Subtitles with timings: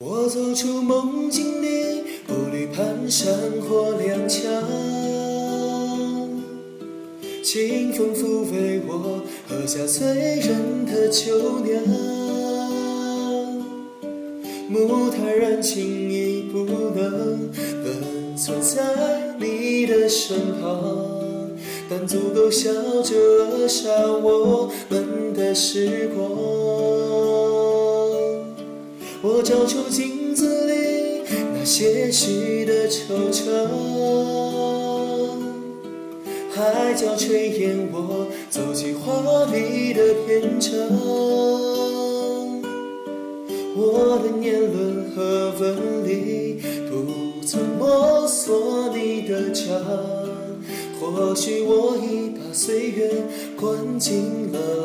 [0.00, 3.26] 我走出梦境里，步履蹒跚
[3.68, 4.62] 或踉跄。
[7.42, 11.82] 清风抚慰我，喝下醉人的酒酿。
[14.68, 21.18] 木炭燃尽已不能温存在你的身旁，
[21.90, 22.70] 但足够笑
[23.02, 26.57] 着扼杀我们的时光。
[29.20, 31.22] 我照出镜子里
[31.52, 33.42] 那些许的惆怅，
[36.54, 40.70] 海角吹烟，我走进华丽的篇章。
[43.74, 49.64] 我的年轮和纹理不曾摸索你的掌，
[51.00, 53.10] 或许我已把岁月
[53.56, 54.77] 关进了。